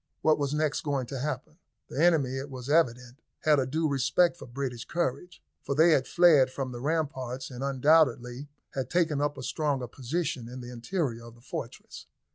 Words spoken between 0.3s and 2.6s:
was next going to happen? The enemy, it